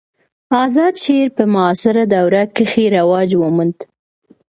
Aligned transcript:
آزاد 0.63 0.95
شعر 1.03 1.27
په 1.37 1.43
معاصره 1.53 2.03
دوره 2.15 2.41
کښي 2.55 2.85
رواج 2.97 3.29
وموند. 3.37 3.77